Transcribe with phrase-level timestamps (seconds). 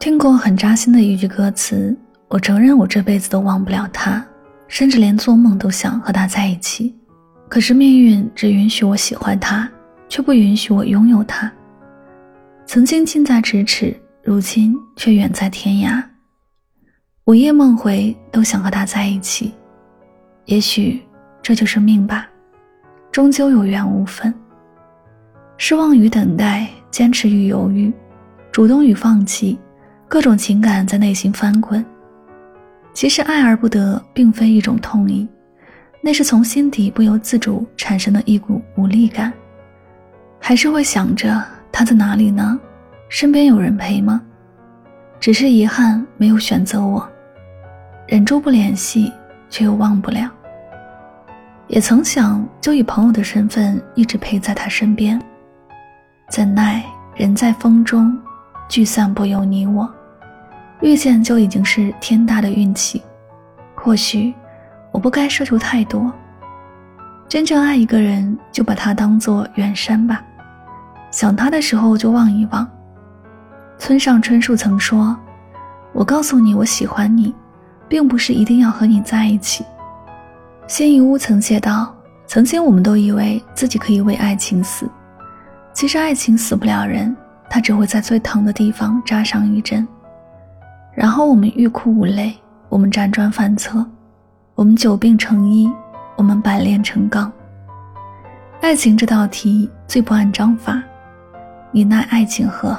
[0.00, 1.94] 听过很扎心的一句歌词
[2.28, 4.26] ：“我承认我这辈子都忘不了他，
[4.66, 6.96] 甚至连做梦都想和他在一起。
[7.50, 9.70] 可是命运只允许我喜欢他，
[10.08, 11.52] 却不允许我拥有他。
[12.64, 13.94] 曾经近在咫尺，
[14.24, 16.02] 如今却远在天涯。
[17.26, 19.52] 午夜梦回，都想和他在一起。
[20.46, 21.02] 也许
[21.42, 22.26] 这就是命吧，
[23.12, 24.32] 终究有缘无分。
[25.58, 27.92] 失望与等待，坚持与犹豫，
[28.50, 29.58] 主动与放弃。”
[30.10, 31.86] 各种情感在内心翻滚。
[32.92, 35.26] 其实爱而不得，并非一种痛意，
[36.02, 39.32] 那是从心底不由自主产生的一股无力感。
[40.40, 42.58] 还是会想着他在哪里呢？
[43.08, 44.20] 身边有人陪吗？
[45.20, 47.08] 只是遗憾没有选择我，
[48.08, 49.12] 忍住不联系，
[49.48, 50.28] 却又忘不了。
[51.68, 55.22] 也曾想就以朋友的身份一直陪在他身边，
[56.28, 58.18] 怎奈人在风中，
[58.68, 59.88] 聚散不由你我。
[60.80, 63.02] 遇见就已经是天大的运气，
[63.74, 64.32] 或许
[64.90, 66.12] 我不该奢求太多。
[67.28, 70.24] 真正爱一个人，就把他当做远山吧，
[71.10, 72.68] 想他的时候就望一望。
[73.78, 75.16] 村上春树曾说
[75.92, 77.34] ：“我告诉你我喜欢你，
[77.88, 79.64] 并不是一定要和你在一起。”
[80.66, 81.94] 辛夷坞曾写道
[82.26, 84.88] ：“曾经我们都以为自己可以为爱情死，
[85.72, 87.14] 其实爱情死不了人，
[87.48, 89.86] 它只会在最疼的地方扎上一针。”
[91.00, 92.30] 然后我们欲哭无泪，
[92.68, 93.82] 我们辗转反侧，
[94.54, 95.66] 我们久病成医，
[96.14, 97.32] 我们百炼成钢。
[98.60, 100.78] 爱情这道题最不按章法，
[101.72, 102.78] 你奈爱情何？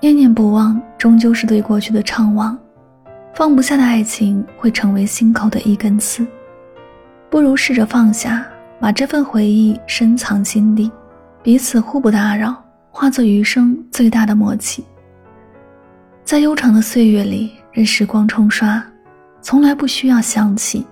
[0.00, 2.56] 念念不忘，终究是对过去的怅惘。
[3.34, 6.26] 放不下的爱情会成为心口的一根刺，
[7.28, 8.42] 不如试着放下，
[8.80, 10.90] 把这份回忆深藏心底，
[11.42, 12.56] 彼此互不打扰，
[12.90, 14.82] 化作余生最大的默契。
[16.28, 18.84] 在悠长的岁月里，任时光冲刷，
[19.40, 20.86] 从来不需要想起，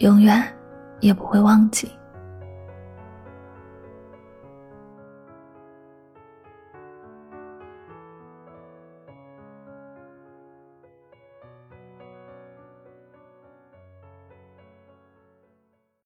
[0.00, 0.46] 永远
[1.00, 1.88] 也不会忘记。